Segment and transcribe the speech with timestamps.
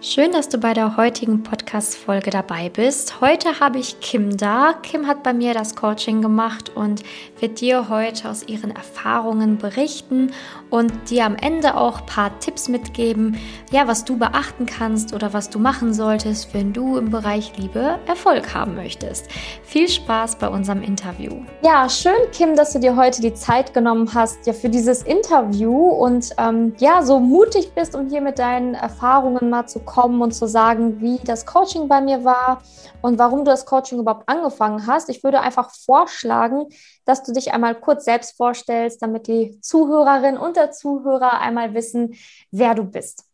[0.00, 3.20] Schön, dass du bei der heutigen Podcast-Folge dabei bist.
[3.20, 4.74] Heute habe ich Kim da.
[4.74, 7.02] Kim hat bei mir das Coaching gemacht und
[7.40, 10.30] wird dir heute aus ihren Erfahrungen berichten
[10.70, 13.40] und dir am Ende auch ein paar Tipps mitgeben,
[13.72, 17.98] ja, was du beachten kannst oder was du machen solltest, wenn du im Bereich Liebe
[18.06, 19.26] Erfolg haben möchtest.
[19.64, 21.40] Viel Spaß bei unserem Interview.
[21.62, 25.74] Ja, schön, Kim, dass du dir heute die Zeit genommen hast ja, für dieses Interview
[25.74, 30.32] und ähm, ja, so mutig bist, um hier mit deinen Erfahrungen mal zu kommen und
[30.32, 32.62] zu sagen, wie das Coaching bei mir war
[33.00, 35.08] und warum du das Coaching überhaupt angefangen hast.
[35.08, 36.66] Ich würde einfach vorschlagen,
[37.06, 42.14] dass du dich einmal kurz selbst vorstellst, damit die Zuhörerin und der Zuhörer einmal wissen,
[42.50, 43.24] wer du bist.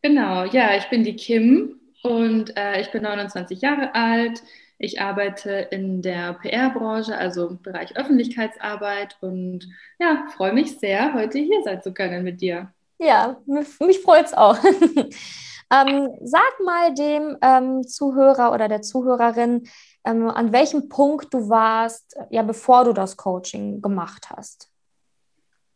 [0.00, 4.42] Genau, ja, ich bin die Kim und äh, ich bin 29 Jahre alt.
[4.78, 9.68] Ich arbeite in der PR-Branche, also im Bereich Öffentlichkeitsarbeit und
[9.98, 12.72] ja, freue mich sehr, heute hier sein zu können mit dir.
[13.02, 14.56] Ja, mich, mich freut es auch.
[14.62, 19.64] ähm, sag mal dem ähm, Zuhörer oder der Zuhörerin,
[20.04, 24.70] ähm, an welchem Punkt du warst, ja, bevor du das Coaching gemacht hast.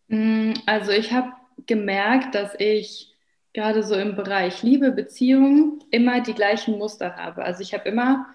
[0.08, 1.32] Mm, also ich habe
[1.66, 3.12] gemerkt, dass ich
[3.52, 7.44] gerade so im Bereich Liebe, Beziehung immer die gleichen Muster habe.
[7.44, 8.26] Also ich habe immer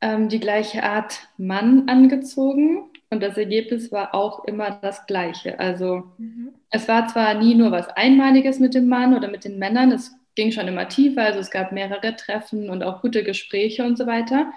[0.00, 5.58] ähm, die gleiche Art Mann angezogen und das Ergebnis war auch immer das gleiche.
[5.58, 6.50] Also mhm.
[6.70, 10.12] es war zwar nie nur was Einmaliges mit dem Mann oder mit den Männern, es
[10.34, 14.06] ging schon immer tiefer, also es gab mehrere Treffen und auch gute Gespräche und so
[14.06, 14.52] weiter.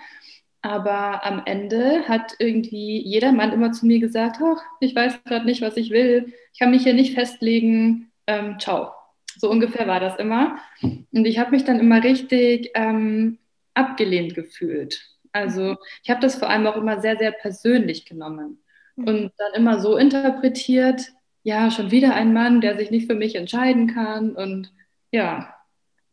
[0.62, 5.46] Aber am Ende hat irgendwie jeder Mann immer zu mir gesagt, ach, ich weiß gerade
[5.46, 8.92] nicht, was ich will, ich kann mich hier nicht festlegen, ähm, ciao.
[9.38, 10.60] So ungefähr war das immer.
[10.84, 13.40] Und ich habe mich dann immer richtig ähm,
[13.74, 15.11] abgelehnt gefühlt.
[15.32, 18.62] Also ich habe das vor allem auch immer sehr, sehr persönlich genommen
[18.96, 19.08] mhm.
[19.08, 23.36] und dann immer so interpretiert, ja, schon wieder ein Mann, der sich nicht für mich
[23.36, 24.36] entscheiden kann.
[24.36, 24.72] Und
[25.12, 25.56] ja,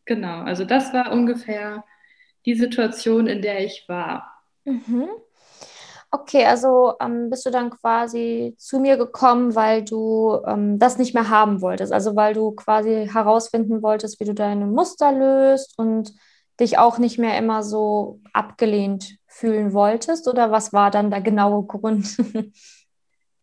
[0.05, 0.41] genau.
[0.41, 1.83] Also das war ungefähr
[2.45, 4.43] die Situation, in der ich war.
[4.65, 5.09] Mhm.
[6.11, 11.13] Okay, also ähm, bist du dann quasi zu mir gekommen, weil du ähm, das nicht
[11.13, 16.11] mehr haben wolltest, also weil du quasi herausfinden wolltest, wie du deine Muster löst und
[16.59, 20.27] dich auch nicht mehr immer so abgelehnt fühlen wolltest?
[20.27, 22.17] Oder was war dann der genaue Grund?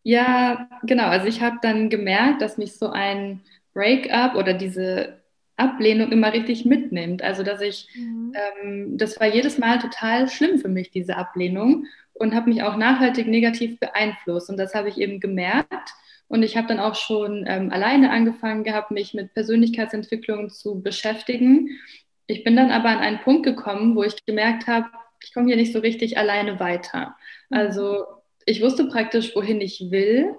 [0.03, 1.05] ja, genau.
[1.05, 3.41] Also ich habe dann gemerkt, dass mich so ein
[3.73, 5.21] Breakup oder diese
[5.57, 7.23] Ablehnung immer richtig mitnimmt.
[7.23, 8.33] Also dass ich, mhm.
[8.63, 12.77] ähm, das war jedes Mal total schlimm für mich, diese Ablehnung und habe mich auch
[12.77, 14.51] nachhaltig negativ beeinflusst.
[14.51, 15.93] Und das habe ich eben gemerkt.
[16.29, 21.71] Und ich habe dann auch schon ähm, alleine angefangen gehabt, mich mit Persönlichkeitsentwicklung zu beschäftigen
[22.27, 24.89] ich bin dann aber an einen Punkt gekommen, wo ich gemerkt habe,
[25.23, 27.17] ich komme hier nicht so richtig alleine weiter.
[27.51, 27.59] Mhm.
[27.59, 28.05] Also
[28.45, 30.35] ich wusste praktisch, wohin ich will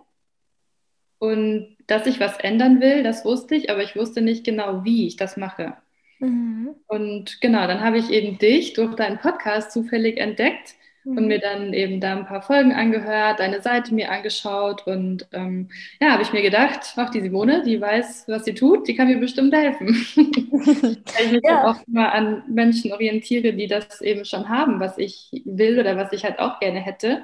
[1.20, 5.08] und dass ich was ändern will, das wusste ich, aber ich wusste nicht genau, wie
[5.08, 5.78] ich das mache.
[6.20, 6.76] Mhm.
[6.88, 10.76] Und genau, dann habe ich eben dich durch deinen Podcast zufällig entdeckt
[11.08, 11.18] mhm.
[11.18, 15.70] und mir dann eben da ein paar Folgen angehört, deine Seite mir angeschaut und ähm,
[16.02, 19.08] ja, habe ich mir gedacht, ach, die Simone, die weiß, was sie tut, die kann
[19.08, 19.88] mir bestimmt helfen.
[20.16, 21.70] Weil ich mich ja.
[21.70, 26.12] auch immer an Menschen orientiere, die das eben schon haben, was ich will oder was
[26.14, 27.24] ich halt auch gerne hätte.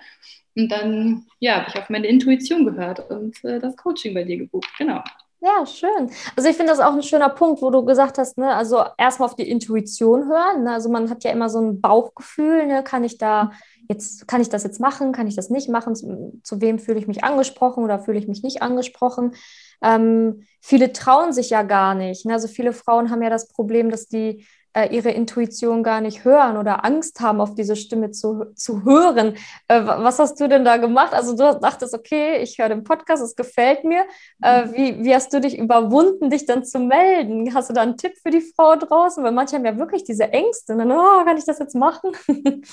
[0.55, 4.37] Und dann, ja, habe ich auf meine Intuition gehört und äh, das Coaching bei dir
[4.37, 5.03] gebucht, genau.
[5.45, 6.09] Ja, schön.
[6.37, 9.27] Also ich finde das auch ein schöner Punkt, wo du gesagt hast, ne, also erstmal
[9.27, 10.63] auf die Intuition hören.
[10.63, 10.71] Ne?
[10.71, 12.81] Also man hat ja immer so ein Bauchgefühl, ne?
[12.81, 13.51] kann ich da
[13.89, 16.97] jetzt, kann ich das jetzt machen, kann ich das nicht machen, zu, zu wem fühle
[16.97, 19.35] ich mich angesprochen oder fühle ich mich nicht angesprochen.
[19.81, 22.25] Ähm, viele trauen sich ja gar nicht.
[22.25, 22.31] Ne?
[22.31, 26.57] Also viele Frauen haben ja das Problem, dass die äh, ihre Intuition gar nicht hören
[26.57, 29.35] oder Angst haben, auf diese Stimme zu, zu hören.
[29.67, 31.13] Äh, was hast du denn da gemacht?
[31.13, 34.05] Also du dachtest, okay, ich höre den Podcast, es gefällt mir.
[34.41, 34.73] Äh, mhm.
[34.73, 37.53] wie, wie hast du dich überwunden, dich dann zu melden?
[37.53, 39.23] Hast du da einen Tipp für die Frau draußen?
[39.23, 40.73] Weil manche haben ja wirklich diese Ängste.
[40.73, 42.11] Und dann, oh, kann ich das jetzt machen?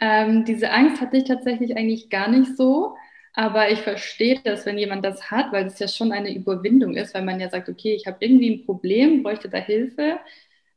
[0.00, 2.94] ähm, diese Angst hatte ich tatsächlich eigentlich gar nicht so.
[3.32, 7.14] Aber ich verstehe das, wenn jemand das hat, weil es ja schon eine Überwindung ist,
[7.14, 10.18] weil man ja sagt, okay, ich habe irgendwie ein Problem, bräuchte da Hilfe.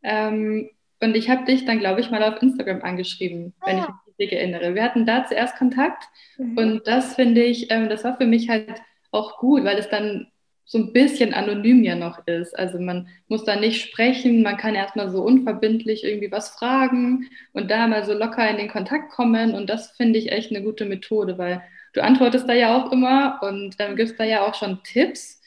[0.04, 0.70] Ähm,
[1.02, 3.68] und ich habe dich dann, glaube ich, mal auf Instagram angeschrieben, ah.
[3.68, 4.76] wenn ich mich richtig erinnere.
[4.76, 6.04] Wir hatten da zuerst Kontakt
[6.38, 6.58] mhm.
[6.58, 8.82] und das finde ich, ähm, das war für mich halt
[9.12, 10.28] auch gut, weil es dann
[10.64, 12.58] so ein bisschen anonym ja noch ist.
[12.58, 17.70] Also man muss da nicht sprechen, man kann erstmal so unverbindlich irgendwie was fragen und
[17.70, 20.86] da mal so locker in den Kontakt kommen und das finde ich echt eine gute
[20.86, 21.62] Methode, weil
[21.94, 25.42] du antwortest da ja auch immer und ähm, gibst da ja auch schon Tipps.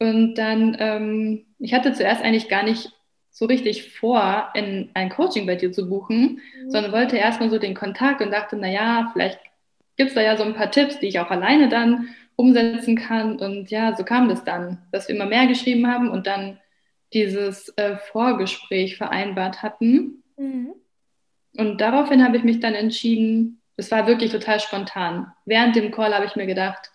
[0.00, 2.90] Und dann, ähm, ich hatte zuerst eigentlich gar nicht
[3.34, 6.70] so richtig vor, in ein Coaching bei dir zu buchen, mhm.
[6.70, 9.40] sondern wollte erstmal so den Kontakt und dachte, naja, vielleicht
[9.96, 13.40] gibt es da ja so ein paar Tipps, die ich auch alleine dann umsetzen kann.
[13.40, 16.60] Und ja, so kam das dann, dass wir immer mehr geschrieben haben und dann
[17.12, 20.22] dieses äh, Vorgespräch vereinbart hatten.
[20.36, 20.72] Mhm.
[21.56, 25.32] Und daraufhin habe ich mich dann entschieden, es war wirklich total spontan.
[25.44, 26.92] Während dem Call habe ich mir gedacht,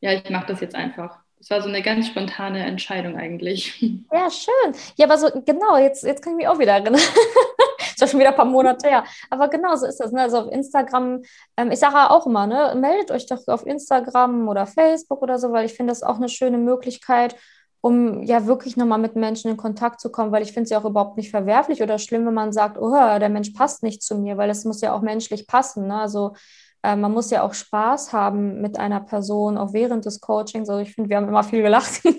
[0.00, 1.18] ja, ich mache das jetzt einfach.
[1.40, 3.80] Das war so eine ganz spontane Entscheidung eigentlich.
[4.12, 4.74] Ja, schön.
[4.96, 6.94] Ja, aber so genau, jetzt, jetzt kann ich mich auch wieder erinnern.
[7.80, 9.04] ist ja schon wieder ein paar Monate her.
[9.30, 10.10] Aber genau so ist das.
[10.10, 10.20] Ne?
[10.20, 11.22] Also auf Instagram,
[11.56, 15.52] ähm, ich sage auch immer, ne, meldet euch doch auf Instagram oder Facebook oder so,
[15.52, 17.36] weil ich finde das auch eine schöne Möglichkeit,
[17.80, 20.80] um ja wirklich nochmal mit Menschen in Kontakt zu kommen, weil ich finde es ja
[20.80, 24.18] auch überhaupt nicht verwerflich oder schlimm, wenn man sagt, oh, der Mensch passt nicht zu
[24.18, 25.86] mir, weil es muss ja auch menschlich passen.
[25.86, 25.94] Ne?
[25.94, 26.34] Also
[26.82, 30.68] äh, man muss ja auch Spaß haben mit einer Person, auch während des Coachings.
[30.68, 32.02] Also ich finde, wir haben immer viel gelacht.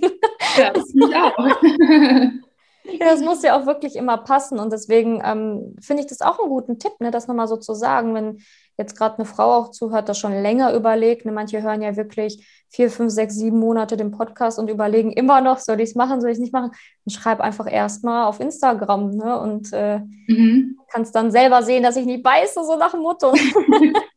[0.57, 1.37] Ja, das mich auch.
[2.83, 6.39] Ja, das muss ja auch wirklich immer passen und deswegen ähm, finde ich das auch
[6.39, 8.39] einen guten Tipp, ne, das nochmal so zu sagen, wenn
[8.77, 11.25] jetzt gerade eine Frau auch zuhört, das schon länger überlegt.
[11.25, 15.41] Ne, manche hören ja wirklich vier, fünf, sechs, sieben Monate den Podcast und überlegen immer
[15.41, 16.71] noch, soll ich es machen, soll ich es nicht machen?
[17.05, 20.79] Dann schreib einfach erstmal auf Instagram ne, und äh, mhm.
[20.91, 23.31] kannst dann selber sehen, dass ich nicht beiße, so nach dem Motto.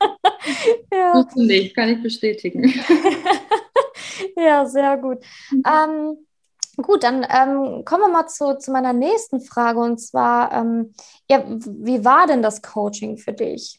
[0.92, 1.26] ja.
[1.34, 2.62] nicht, kann ich bestätigen.
[4.36, 5.18] ja, sehr gut.
[5.50, 5.62] Mhm.
[5.66, 6.16] Ähm,
[6.76, 10.92] Gut, dann ähm, kommen wir mal zu, zu meiner nächsten Frage und zwar, ähm,
[11.30, 13.78] ja, wie war denn das Coaching für dich?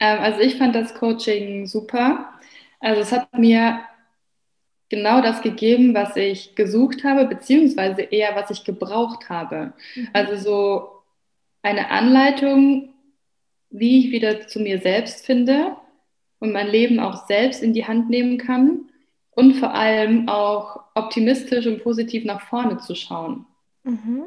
[0.00, 2.30] Ähm, also ich fand das Coaching super.
[2.80, 3.80] Also es hat mir
[4.88, 9.72] genau das gegeben, was ich gesucht habe, beziehungsweise eher, was ich gebraucht habe.
[9.94, 10.08] Mhm.
[10.12, 10.88] Also so
[11.62, 12.93] eine Anleitung,
[13.74, 15.76] wie ich wieder zu mir selbst finde
[16.38, 18.88] und mein Leben auch selbst in die Hand nehmen kann
[19.32, 23.46] und vor allem auch optimistisch und positiv nach vorne zu schauen.
[23.82, 24.26] Mhm.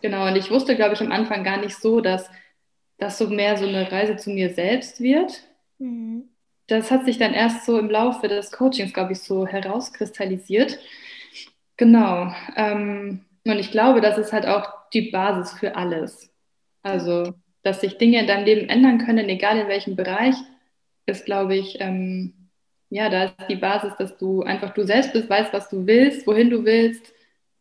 [0.00, 2.30] Genau, und ich wusste, glaube ich, am Anfang gar nicht so, dass
[2.98, 5.42] das so mehr so eine Reise zu mir selbst wird.
[5.78, 6.28] Mhm.
[6.68, 10.78] Das hat sich dann erst so im Laufe des Coachings, glaube ich, so herauskristallisiert.
[11.76, 12.32] Genau.
[12.54, 16.32] Ähm, und ich glaube, das ist halt auch die Basis für alles.
[16.82, 20.36] Also, dass sich Dinge in deinem Leben ändern können, egal in welchem Bereich,
[21.06, 22.34] ist, glaube ich, ähm,
[22.90, 26.26] ja, da ist die Basis, dass du einfach du selbst bist, weißt, was du willst,
[26.26, 27.12] wohin du willst,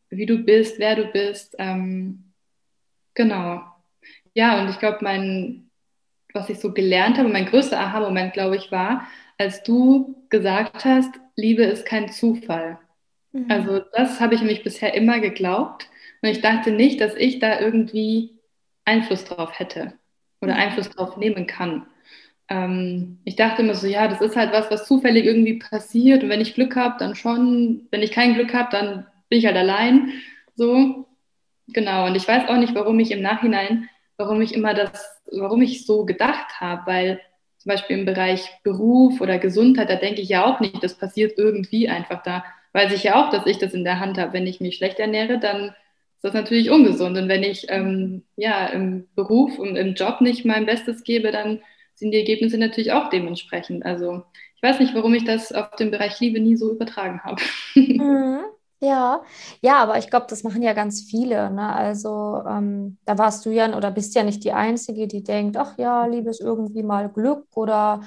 [0.09, 1.55] wie du bist, wer du bist.
[1.59, 2.33] Ähm,
[3.13, 3.61] genau.
[4.33, 5.69] Ja, und ich glaube, mein,
[6.33, 9.07] was ich so gelernt habe, mein größter Aha-Moment, glaube ich, war,
[9.37, 12.79] als du gesagt hast, Liebe ist kein Zufall.
[13.31, 13.45] Mhm.
[13.49, 15.89] Also das habe ich nämlich bisher immer geglaubt.
[16.21, 18.36] Und ich dachte nicht, dass ich da irgendwie
[18.87, 19.93] Einfluss drauf hätte
[20.41, 20.59] oder mhm.
[20.59, 21.85] Einfluss drauf nehmen kann
[22.49, 26.23] ähm, ich dachte immer so, ja, das ist halt was, was zufällig irgendwie passiert.
[26.23, 27.87] Und wenn ich Glück habe, dann schon.
[27.91, 30.13] Wenn ich kein Glück habe, dann bin ich halt allein.
[30.55, 31.07] So,
[31.67, 32.05] genau.
[32.07, 35.85] Und ich weiß auch nicht, warum ich im Nachhinein, warum ich immer das, warum ich
[35.85, 37.21] so gedacht habe, weil
[37.57, 41.37] zum Beispiel im Bereich Beruf oder Gesundheit, da denke ich ja auch nicht, das passiert
[41.37, 42.45] irgendwie einfach da.
[42.71, 44.33] Weiß ich ja auch, dass ich das in der Hand habe.
[44.33, 45.75] Wenn ich mich schlecht ernähre, dann
[46.17, 47.15] ist das natürlich ungesund.
[47.17, 51.61] Und wenn ich ähm, ja im Beruf und im Job nicht mein Bestes gebe, dann
[51.93, 53.85] sind die Ergebnisse natürlich auch dementsprechend.
[53.85, 54.23] Also
[54.55, 57.41] ich weiß nicht, warum ich das auf den Bereich Liebe nie so übertragen habe.
[57.75, 58.39] Mhm.
[58.79, 59.23] Ja,
[59.61, 61.49] ja, aber ich glaube, das machen ja ganz viele.
[61.51, 61.73] Ne?
[61.73, 65.77] Also ähm, da warst du ja oder bist ja nicht die Einzige, die denkt, ach
[65.79, 68.01] ja, Liebe ist irgendwie mal Glück oder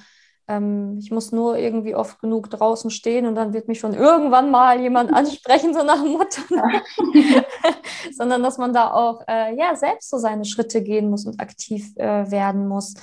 [0.50, 4.50] ähm, ich muss nur irgendwie oft genug draußen stehen und dann wird mich schon irgendwann
[4.50, 6.42] mal jemand ansprechen, so nach dem Motto.
[8.12, 11.92] Sondern dass man da auch äh, ja, selbst so seine Schritte gehen muss und aktiv
[11.96, 12.94] äh, werden muss.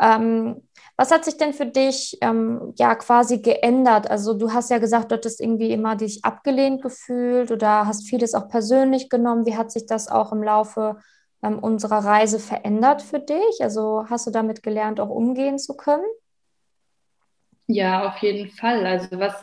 [0.00, 0.62] Ähm,
[0.96, 4.08] was hat sich denn für dich ähm, ja quasi geändert?
[4.08, 8.34] Also du hast ja gesagt, du hattest irgendwie immer dich abgelehnt gefühlt oder hast vieles
[8.34, 9.46] auch persönlich genommen.
[9.46, 10.98] Wie hat sich das auch im Laufe
[11.42, 13.60] ähm, unserer Reise verändert für dich?
[13.60, 16.04] Also hast du damit gelernt, auch umgehen zu können?
[17.66, 18.86] Ja, auf jeden Fall.
[18.86, 19.34] Also was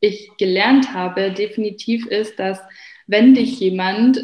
[0.00, 2.60] ich gelernt habe, definitiv ist, dass
[3.06, 4.20] wenn dich jemand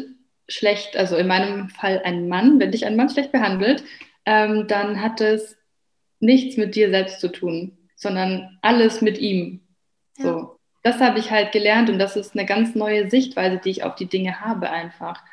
[0.47, 3.83] schlecht, also in meinem Fall ein Mann, wenn dich ein Mann schlecht behandelt,
[4.25, 5.57] ähm, dann hat es
[6.19, 9.61] nichts mit dir selbst zu tun, sondern alles mit ihm.
[10.17, 10.23] Ja.
[10.23, 10.59] So.
[10.83, 13.95] Das habe ich halt gelernt und das ist eine ganz neue Sichtweise, die ich auf
[13.95, 15.23] die Dinge habe einfach.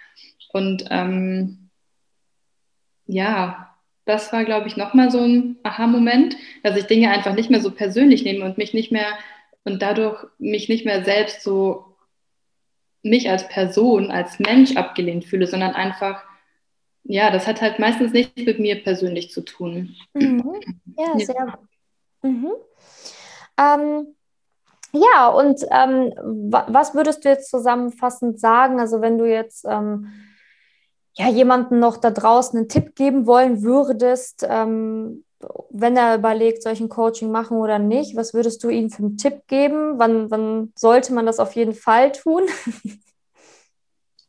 [0.53, 1.71] Und ähm,
[3.07, 3.70] ja,
[4.11, 7.71] das war, glaube ich, nochmal so ein Aha-Moment, dass ich Dinge einfach nicht mehr so
[7.71, 9.13] persönlich nehme und mich nicht mehr
[9.65, 11.85] und dadurch mich nicht mehr selbst so
[13.03, 16.23] mich als Person, als Mensch abgelehnt fühle, sondern einfach
[17.05, 19.97] ja, das hat halt meistens nichts mit mir persönlich zu tun.
[20.15, 20.61] Mhm.
[20.99, 21.59] Ja, sehr gut.
[22.23, 22.53] Mhm.
[23.59, 24.15] Ähm,
[24.93, 26.13] ja, und ähm,
[26.69, 28.81] was würdest du jetzt zusammenfassend sagen?
[28.81, 30.13] Also wenn du jetzt ähm,
[31.21, 35.25] ja, jemanden noch da draußen einen Tipp geben wollen würdest, ähm,
[35.69, 39.43] wenn er überlegt, solchen Coaching machen oder nicht, was würdest du ihm für einen Tipp
[39.47, 39.99] geben?
[39.99, 42.45] Wann, wann sollte man das auf jeden Fall tun?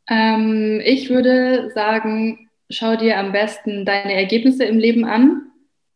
[0.09, 5.43] Ähm, ich würde sagen, schau dir am besten deine Ergebnisse im Leben an.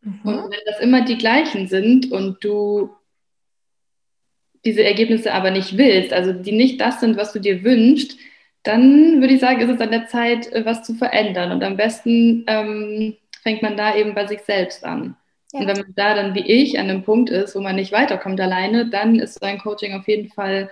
[0.02, 0.20] Mhm.
[0.24, 2.92] Und wenn das immer die gleichen sind und du
[4.64, 8.18] diese Ergebnisse aber nicht willst, also die nicht das sind, was du dir wünschst,
[8.66, 11.52] dann würde ich sagen, ist es an der Zeit, äh, was zu verändern.
[11.52, 15.16] Und am besten ähm, fängt man da eben bei sich selbst an.
[15.54, 15.62] Ja.
[15.62, 18.42] Und wenn man da dann wie ich an einem Punkt ist, wo man nicht weiterkommt
[18.42, 20.70] alleine, dann ist so ein Coaching auf jeden Fall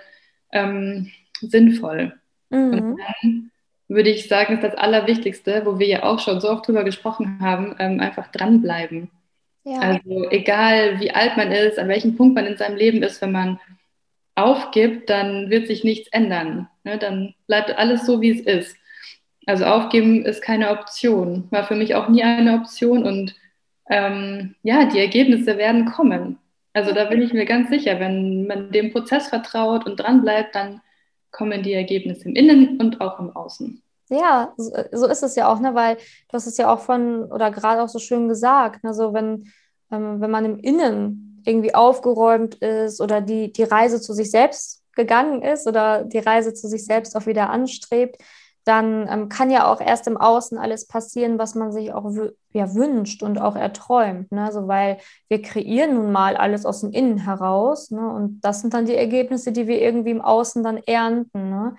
[0.51, 2.13] ähm, sinnvoll.
[2.49, 2.71] Mhm.
[2.71, 3.51] Und dann
[3.87, 7.39] würde ich sagen, ist das Allerwichtigste, wo wir ja auch schon so oft drüber gesprochen
[7.41, 9.11] haben, ähm, einfach dranbleiben.
[9.65, 9.79] Ja.
[9.79, 13.31] Also egal wie alt man ist, an welchem Punkt man in seinem Leben ist, wenn
[13.31, 13.59] man
[14.35, 16.67] aufgibt, dann wird sich nichts ändern.
[16.83, 16.97] Ne?
[16.97, 18.75] Dann bleibt alles so, wie es ist.
[19.45, 23.35] Also aufgeben ist keine Option, war für mich auch nie eine Option und
[23.89, 26.39] ähm, ja, die Ergebnisse werden kommen.
[26.71, 30.81] Also da bin ich mir ganz sicher, wenn man dem Prozess vertraut und dranbleibt, dann
[31.31, 33.81] kommen die Ergebnisse im Innen und auch im Außen.
[34.09, 35.75] Ja, so ist es ja auch, ne?
[35.75, 38.93] weil du hast es ja auch von oder gerade auch so schön gesagt, ne?
[38.93, 39.51] so wenn,
[39.91, 44.83] ähm, wenn man im Innen irgendwie aufgeräumt ist oder die, die Reise zu sich selbst
[44.95, 48.17] gegangen ist oder die Reise zu sich selbst auch wieder anstrebt,
[48.65, 52.09] dann ähm, kann ja auch erst im Außen alles passieren, was man sich auch
[52.53, 54.31] ja, wünscht und auch erträumt.
[54.31, 54.45] Ne?
[54.45, 57.91] Also, weil wir kreieren nun mal alles aus dem Innen heraus.
[57.91, 58.07] Ne?
[58.07, 61.49] Und das sind dann die Ergebnisse, die wir irgendwie im Außen dann ernten.
[61.49, 61.75] Ne?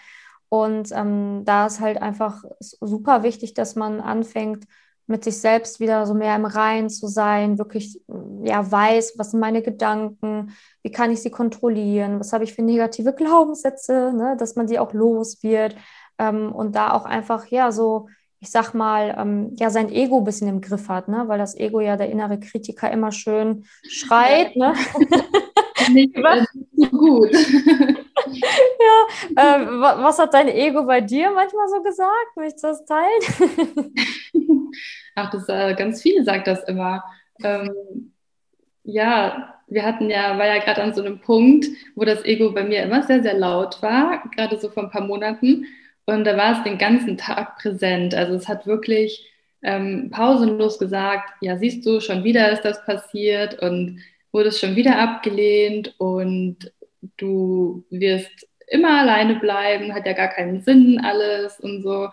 [0.50, 4.66] Und ähm, da ist halt einfach super wichtig, dass man anfängt,
[5.06, 8.00] mit sich selbst wieder so mehr im Rein zu sein, wirklich
[8.42, 12.62] ja weiß, was sind meine Gedanken, wie kann ich sie kontrollieren, was habe ich für
[12.62, 15.76] negative Glaubenssätze, ne, dass man die auch los wird
[16.18, 18.08] ähm, und da auch einfach ja so
[18.44, 21.25] ich sag mal, ähm, ja, sein Ego ein bisschen im Griff hat, ne?
[21.28, 24.54] weil das Ego ja der innere Kritiker immer schön schreit.
[24.54, 24.75] Ne?
[25.94, 26.16] Nicht,
[26.72, 27.32] nicht so gut.
[28.26, 32.36] ja, äh, was hat dein Ego bei dir manchmal so gesagt?
[32.36, 33.92] Möchtest du das teilen?
[35.14, 37.04] Ach, das äh, ganz viele sagt das immer.
[37.42, 38.12] Ähm,
[38.82, 42.64] ja, wir hatten ja, war ja gerade an so einem Punkt, wo das Ego bei
[42.64, 45.66] mir immer sehr, sehr laut war, gerade so vor ein paar Monaten.
[46.06, 48.14] Und da war es den ganzen Tag präsent.
[48.14, 49.30] Also es hat wirklich
[49.62, 54.00] ähm, pausenlos gesagt, ja, siehst du, schon wieder ist das passiert und
[54.34, 56.56] wurde es schon wieder abgelehnt und
[57.16, 62.08] du wirst immer alleine bleiben, hat ja gar keinen Sinn alles und so.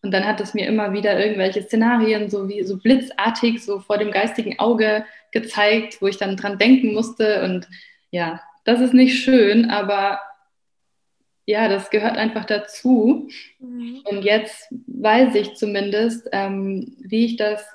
[0.00, 3.98] Und dann hat es mir immer wieder irgendwelche Szenarien so wie so blitzartig so vor
[3.98, 7.42] dem geistigen Auge gezeigt, wo ich dann dran denken musste.
[7.42, 7.66] Und
[8.10, 10.20] ja, das ist nicht schön, aber
[11.46, 13.28] ja, das gehört einfach dazu.
[13.58, 14.02] Mhm.
[14.04, 17.66] Und jetzt weiß ich zumindest, ähm, wie ich das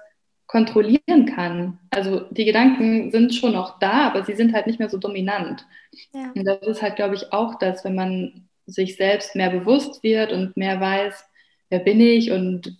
[0.49, 1.77] kontrollieren kann.
[1.91, 5.67] Also die Gedanken sind schon noch da, aber sie sind halt nicht mehr so dominant.
[6.11, 6.31] Ja.
[6.35, 10.31] Und das ist halt, glaube ich, auch das, wenn man sich selbst mehr bewusst wird
[10.31, 11.23] und mehr weiß,
[11.69, 12.79] wer bin ich und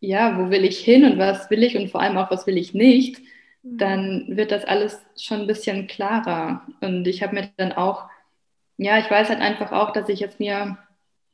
[0.00, 2.58] ja, wo will ich hin und was will ich und vor allem auch, was will
[2.58, 3.22] ich nicht,
[3.62, 3.78] mhm.
[3.78, 6.66] dann wird das alles schon ein bisschen klarer.
[6.82, 8.04] Und ich habe mir dann auch,
[8.76, 10.76] ja, ich weiß halt einfach auch, dass ich jetzt mir,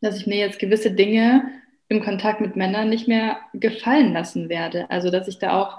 [0.00, 1.50] dass ich mir jetzt gewisse Dinge
[1.90, 4.88] im Kontakt mit Männern nicht mehr gefallen lassen werde.
[4.90, 5.78] Also, dass ich da auch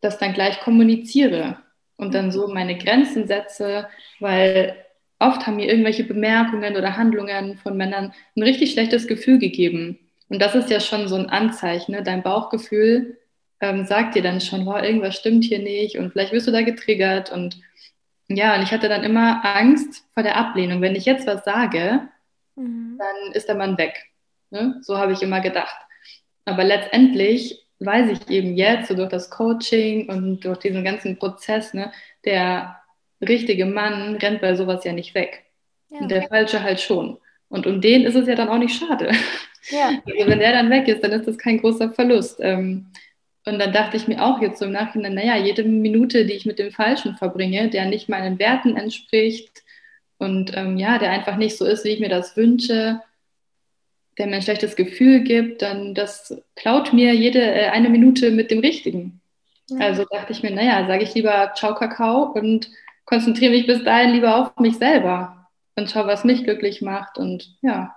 [0.00, 1.58] das dann gleich kommuniziere
[1.96, 3.88] und dann so meine Grenzen setze,
[4.20, 4.76] weil
[5.18, 9.98] oft haben mir irgendwelche Bemerkungen oder Handlungen von Männern ein richtig schlechtes Gefühl gegeben.
[10.28, 11.92] Und das ist ja schon so ein Anzeichen.
[11.92, 12.04] Ne?
[12.04, 13.18] Dein Bauchgefühl
[13.60, 16.62] ähm, sagt dir dann schon, wow, irgendwas stimmt hier nicht und vielleicht wirst du da
[16.62, 17.32] getriggert.
[17.32, 17.60] Und
[18.28, 20.80] ja, und ich hatte dann immer Angst vor der Ablehnung.
[20.80, 22.02] Wenn ich jetzt was sage,
[22.54, 22.96] mhm.
[22.96, 24.10] dann ist der Mann weg.
[24.56, 24.78] Ne?
[24.80, 25.76] So habe ich immer gedacht.
[26.46, 31.74] Aber letztendlich weiß ich eben jetzt, so durch das Coaching und durch diesen ganzen Prozess,
[31.74, 31.92] ne,
[32.24, 32.80] der
[33.20, 35.44] richtige Mann rennt bei sowas ja nicht weg.
[35.90, 35.98] Ja.
[35.98, 37.18] Und der falsche halt schon.
[37.48, 39.12] Und um den ist es ja dann auch nicht schade.
[39.70, 39.90] Ja.
[40.06, 42.38] Also wenn der dann weg ist, dann ist das kein großer Verlust.
[42.40, 42.86] Ähm,
[43.44, 46.46] und dann dachte ich mir auch jetzt so im Nachhinein, naja, jede Minute, die ich
[46.46, 49.62] mit dem Falschen verbringe, der nicht meinen Werten entspricht
[50.18, 53.00] und ähm, ja, der einfach nicht so ist, wie ich mir das wünsche,
[54.18, 58.50] der mir ein schlechtes Gefühl gibt, dann das klaut mir jede äh, eine Minute mit
[58.50, 59.20] dem Richtigen.
[59.68, 59.86] Ja.
[59.86, 62.70] Also dachte ich mir, naja, sage ich lieber Ciao Kakao und
[63.04, 67.56] konzentriere mich bis dahin lieber auf mich selber und schaue, was mich glücklich macht und
[67.62, 67.94] ja.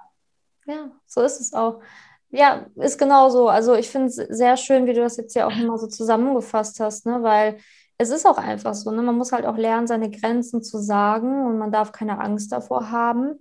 [0.65, 1.81] Ja, so ist es auch.
[2.31, 3.49] Ja, ist genau so.
[3.49, 6.79] Also ich finde es sehr schön, wie du das jetzt ja auch nochmal so zusammengefasst
[6.79, 7.23] hast, ne?
[7.23, 7.57] weil
[7.97, 9.01] es ist auch einfach so, ne?
[9.01, 12.91] man muss halt auch lernen, seine Grenzen zu sagen und man darf keine Angst davor
[12.91, 13.39] haben.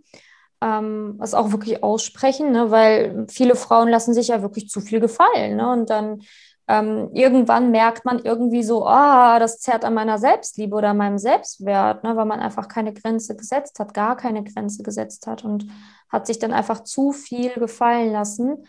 [0.60, 2.70] Ähm, das auch wirklich aussprechen, ne?
[2.70, 5.56] weil viele Frauen lassen sich ja wirklich zu viel gefallen.
[5.56, 5.70] Ne?
[5.70, 6.20] Und dann
[6.68, 12.04] ähm, irgendwann merkt man irgendwie so, ah, das zerrt an meiner Selbstliebe oder meinem Selbstwert,
[12.04, 15.66] ne, weil man einfach keine Grenze gesetzt hat, gar keine Grenze gesetzt hat und
[16.10, 18.66] hat sich dann einfach zu viel gefallen lassen.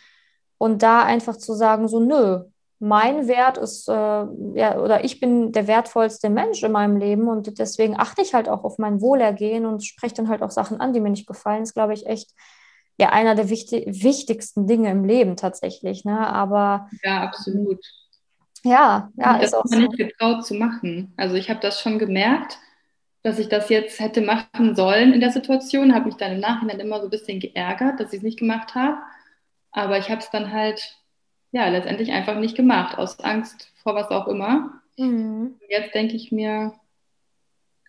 [0.57, 2.45] Und da einfach zu sagen, so, nö,
[2.79, 7.59] mein Wert ist, äh, ja, oder ich bin der wertvollste Mensch in meinem Leben und
[7.59, 10.93] deswegen achte ich halt auch auf mein Wohlergehen und spreche dann halt auch Sachen an,
[10.93, 12.31] die mir nicht gefallen, ist, glaube ich, echt
[12.97, 16.05] ja einer der wichtig wichtigsten Dinge im Leben tatsächlich.
[16.05, 16.17] Ne?
[16.17, 17.79] Aber ja, absolut.
[18.63, 19.77] Ja, ja, das ist auch so.
[19.77, 21.13] nicht getraut zu machen.
[21.17, 22.59] Also ich habe das schon gemerkt,
[23.23, 26.79] dass ich das jetzt hätte machen sollen in der Situation, habe mich dann im Nachhinein
[26.79, 28.97] immer so ein bisschen geärgert, dass ich es nicht gemacht habe.
[29.71, 30.98] Aber ich habe es dann halt
[31.51, 34.81] ja letztendlich einfach nicht gemacht, aus Angst vor was auch immer.
[34.97, 35.55] Mhm.
[35.69, 36.73] Jetzt denke ich mir,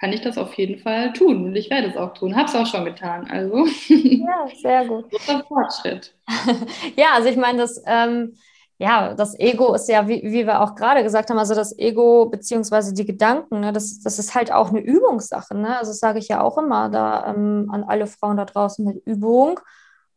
[0.00, 2.35] kann ich das auf jeden Fall tun und ich werde es auch tun.
[2.35, 3.29] Habe es auch schon getan.
[3.31, 5.11] Also ja, sehr gut.
[5.11, 6.14] Großer Fortschritt.
[6.97, 8.35] ja, also ich meine, das, ähm,
[8.79, 12.31] ja, das Ego ist ja, wie, wie wir auch gerade gesagt haben, also das Ego
[12.31, 15.55] beziehungsweise die Gedanken, ne, das, das ist halt auch eine Übungssache.
[15.55, 15.76] Ne?
[15.76, 19.05] Also das sage ich ja auch immer da ähm, an alle Frauen da draußen mit
[19.05, 19.61] Übung.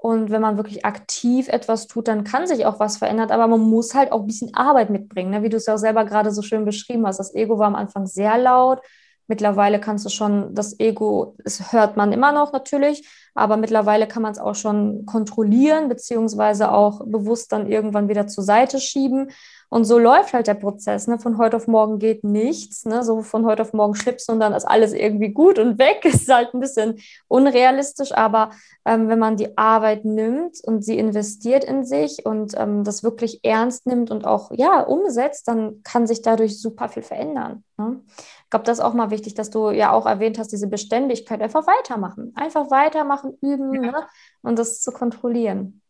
[0.03, 3.31] Und wenn man wirklich aktiv etwas tut, dann kann sich auch was verändern.
[3.31, 5.43] Aber man muss halt auch ein bisschen Arbeit mitbringen, ne?
[5.43, 7.19] wie du es ja auch selber gerade so schön beschrieben hast.
[7.19, 8.81] Das Ego war am Anfang sehr laut
[9.27, 14.21] Mittlerweile kannst du schon das Ego, das hört man immer noch natürlich, aber mittlerweile kann
[14.21, 19.31] man es auch schon kontrollieren, beziehungsweise auch bewusst dann irgendwann wieder zur Seite schieben.
[19.73, 21.07] Und so läuft halt der Prozess.
[21.07, 21.17] Ne?
[21.17, 22.85] Von heute auf morgen geht nichts.
[22.85, 23.03] Ne?
[23.03, 26.05] So von heute auf morgen schlippst und dann ist alles irgendwie gut und weg.
[26.05, 28.51] Ist halt ein bisschen unrealistisch, aber
[28.85, 33.43] ähm, wenn man die Arbeit nimmt und sie investiert in sich und ähm, das wirklich
[33.43, 37.63] ernst nimmt und auch ja umsetzt, dann kann sich dadurch super viel verändern.
[37.77, 37.99] Ne?
[38.43, 41.41] Ich glaube, das ist auch mal wichtig, dass du ja auch erwähnt hast, diese Beständigkeit.
[41.41, 42.31] Einfach weitermachen.
[42.35, 43.91] Einfach weitermachen, üben ja.
[43.91, 44.07] ne?
[44.43, 45.81] und das zu kontrollieren.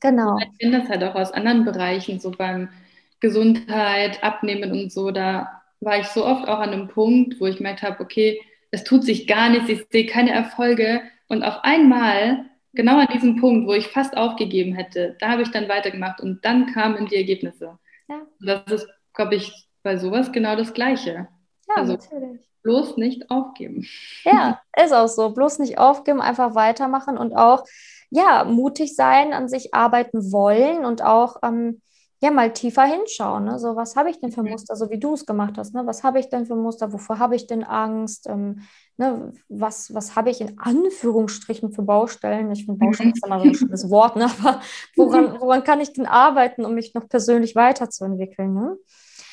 [0.00, 0.38] Genau.
[0.38, 2.70] Ich kenne das halt auch aus anderen Bereichen, so beim
[3.20, 7.56] Gesundheit, Abnehmen und so, da war ich so oft auch an einem Punkt, wo ich
[7.56, 11.02] gemerkt habe, okay, es tut sich gar nichts, ich sehe keine Erfolge.
[11.28, 15.50] Und auf einmal, genau an diesem Punkt, wo ich fast aufgegeben hätte, da habe ich
[15.50, 17.78] dann weitergemacht und dann kamen die Ergebnisse.
[18.08, 18.22] Ja.
[18.40, 19.52] Das ist, glaube ich,
[19.82, 21.28] bei sowas genau das Gleiche.
[21.68, 22.40] Ja, also, natürlich.
[22.62, 23.86] Bloß nicht aufgeben.
[24.24, 25.30] Ja, ist auch so.
[25.30, 27.64] Bloß nicht aufgeben, einfach weitermachen und auch,
[28.10, 31.80] ja, mutig sein, an sich arbeiten wollen und auch, ähm,
[32.22, 33.44] ja, mal tiefer hinschauen.
[33.44, 33.58] Ne?
[33.58, 34.50] So, was habe ich denn für mhm.
[34.50, 35.74] Muster, so wie du es gemacht hast?
[35.74, 35.86] Ne?
[35.86, 36.92] Was habe ich denn für Muster?
[36.92, 38.26] Wovor habe ich denn Angst?
[38.28, 38.60] Ähm,
[38.98, 39.32] ne?
[39.48, 42.52] Was, was habe ich in Anführungsstrichen für Baustellen?
[42.52, 44.26] Ich finde, Baustellen ist immer so ein schönes Wort, ne?
[44.26, 44.60] aber
[44.96, 48.52] woran, woran kann ich denn arbeiten, um mich noch persönlich weiterzuentwickeln?
[48.52, 48.76] Ne?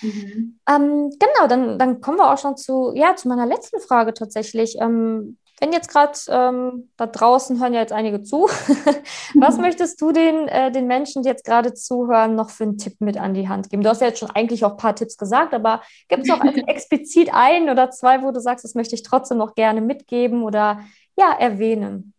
[0.02, 0.60] Mhm.
[0.70, 4.78] Ähm, genau, dann, dann kommen wir auch schon zu, ja, zu meiner letzten Frage tatsächlich.
[4.80, 8.48] Ähm, wenn jetzt gerade ähm, da draußen hören ja jetzt einige zu,
[9.36, 12.96] was möchtest du den, äh, den Menschen, die jetzt gerade zuhören, noch für einen Tipp
[13.00, 13.82] mit an die Hand geben?
[13.82, 16.44] Du hast ja jetzt schon eigentlich auch ein paar Tipps gesagt, aber gibt es auch
[16.44, 20.82] explizit ein oder zwei, wo du sagst, das möchte ich trotzdem noch gerne mitgeben oder
[21.18, 22.14] ja, erwähnen?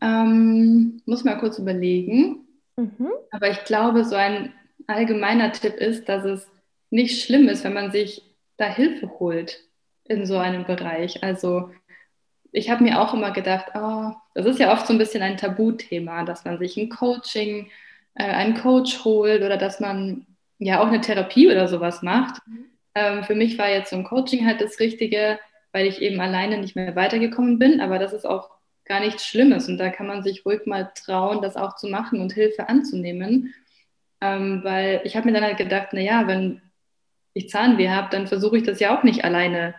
[0.00, 2.46] Ähm, muss mal kurz überlegen.
[2.76, 3.10] Mhm.
[3.30, 4.54] Aber ich glaube, so ein
[4.86, 6.46] allgemeiner Tipp ist, dass es
[6.90, 8.22] nicht schlimm ist, wenn man sich
[8.56, 9.60] da Hilfe holt
[10.04, 11.22] in so einem Bereich.
[11.22, 11.70] Also
[12.52, 15.36] ich habe mir auch immer gedacht, oh, das ist ja oft so ein bisschen ein
[15.36, 17.70] Tabuthema, dass man sich ein Coaching,
[18.14, 20.26] äh, einen Coach holt oder dass man
[20.58, 22.40] ja auch eine Therapie oder sowas macht.
[22.46, 22.66] Mhm.
[22.94, 25.40] Ähm, für mich war jetzt so ein Coaching halt das Richtige,
[25.72, 28.50] weil ich eben alleine nicht mehr weitergekommen bin, aber das ist auch
[28.84, 32.20] gar nichts Schlimmes und da kann man sich ruhig mal trauen, das auch zu machen
[32.20, 33.54] und Hilfe anzunehmen.
[34.20, 36.62] Ähm, weil ich habe mir dann halt gedacht, naja, wenn
[37.32, 39.74] ich Zahnweh habe, dann versuche ich das ja auch nicht alleine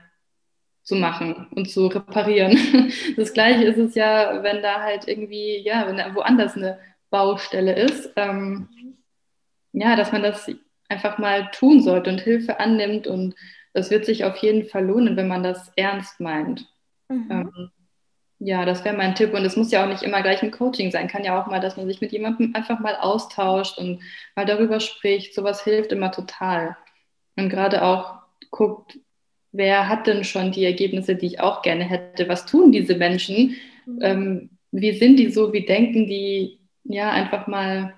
[0.86, 2.58] zu machen und zu reparieren.
[3.17, 7.76] Das gleiche ist es ja, wenn da halt irgendwie, ja, wenn da woanders eine Baustelle
[7.76, 8.69] ist, ähm,
[9.74, 10.50] ja, dass man das
[10.88, 13.36] einfach mal tun sollte und Hilfe annimmt und
[13.74, 16.67] das wird sich auf jeden Fall lohnen, wenn man das ernst meint.
[17.10, 17.28] Mhm.
[17.30, 17.71] Ähm,
[18.39, 20.91] ja, das wäre mein Tipp und es muss ja auch nicht immer gleich ein Coaching
[20.91, 24.02] sein, kann ja auch mal, dass man sich mit jemandem einfach mal austauscht und
[24.36, 25.34] mal darüber spricht.
[25.34, 26.78] Sowas hilft immer total.
[27.38, 28.19] Und gerade auch
[28.52, 29.00] guckt,
[29.56, 32.28] wer hat denn schon die Ergebnisse, die ich auch gerne hätte?
[32.28, 33.56] Was tun diese Menschen?
[33.86, 34.00] Mhm.
[34.02, 35.54] Ähm, wie sind die so?
[35.54, 36.60] Wie denken die?
[36.84, 37.94] Ja, einfach mal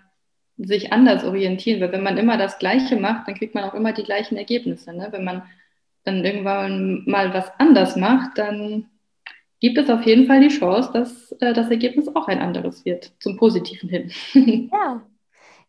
[0.58, 3.94] sich anders orientieren, weil wenn man immer das Gleiche macht, dann kriegt man auch immer
[3.94, 4.94] die gleichen Ergebnisse.
[4.94, 5.10] Ne?
[5.12, 5.44] Wenn man
[6.04, 8.86] dann irgendwann mal was anders macht, dann
[9.60, 13.12] gibt es auf jeden Fall die Chance, dass äh, das Ergebnis auch ein anderes wird,
[13.20, 14.12] zum Positiven hin.
[14.72, 15.02] Ja,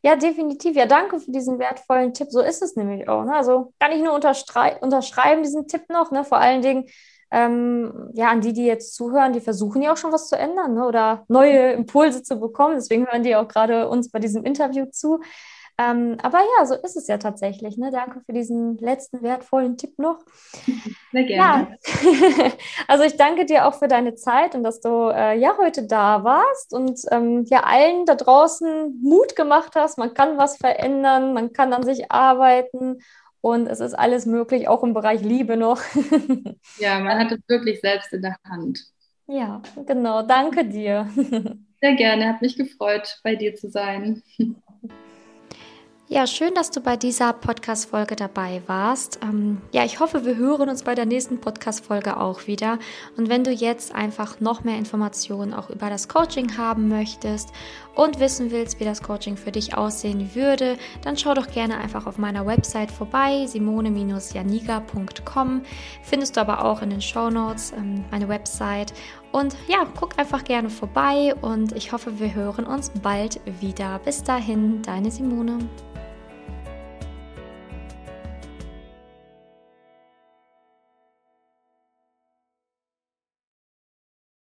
[0.03, 0.77] ja, definitiv.
[0.77, 2.29] Ja, danke für diesen wertvollen Tipp.
[2.31, 3.25] So ist es nämlich auch.
[3.25, 3.35] Ne?
[3.35, 6.11] Also kann ich nur unterschreiben, diesen Tipp noch.
[6.11, 6.25] Ne?
[6.25, 6.87] Vor allen Dingen,
[7.31, 10.75] ähm, ja, an die, die jetzt zuhören, die versuchen ja auch schon was zu ändern
[10.75, 10.87] ne?
[10.87, 12.77] oder neue Impulse zu bekommen.
[12.77, 15.21] Deswegen hören die auch gerade uns bei diesem Interview zu.
[15.81, 17.79] Ähm, aber ja, so ist es ja tatsächlich.
[17.79, 17.91] Ne?
[17.93, 20.19] Danke für diesen letzten wertvollen Tipp noch.
[21.13, 21.79] Sehr gerne.
[21.87, 22.51] Ja.
[22.89, 26.25] also ich danke dir auch für deine Zeit und dass du äh, ja heute da
[26.25, 29.99] warst und ähm, ja allen da draußen Mut gemacht hast.
[29.99, 32.99] Man kann was verändern, man kann an sich arbeiten
[33.41, 35.81] und es ist alles möglich, auch im Bereich Liebe noch.
[36.79, 38.81] ja, man hat es wirklich selbst in der Hand.
[39.29, 40.23] Ja, genau.
[40.23, 41.09] Danke dir.
[41.81, 44.23] Sehr gerne, hat mich gefreut, bei dir zu sein.
[46.11, 49.21] Ja, schön, dass du bei dieser Podcast-Folge dabei warst.
[49.23, 52.79] Ähm, ja, ich hoffe, wir hören uns bei der nächsten Podcast-Folge auch wieder.
[53.19, 57.51] Und wenn du jetzt einfach noch mehr Informationen auch über das Coaching haben möchtest
[57.95, 62.07] und wissen willst, wie das Coaching für dich aussehen würde, dann schau doch gerne einfach
[62.07, 65.63] auf meiner Website vorbei, simone-janiga.com.
[66.03, 68.95] Findest du aber auch in den Show Notes ähm, meine Website.
[69.33, 73.99] Und ja, guck einfach gerne vorbei und ich hoffe, wir hören uns bald wieder.
[73.99, 75.59] Bis dahin, deine Simone.